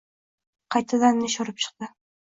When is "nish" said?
1.21-1.39